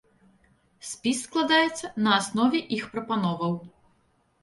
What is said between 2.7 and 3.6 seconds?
іх прапановаў.